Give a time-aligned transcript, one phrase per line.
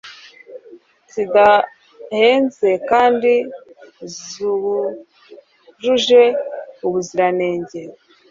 [1.13, 3.33] zidahenze kandi
[4.17, 6.23] zujuje
[6.85, 7.81] ubuziranenge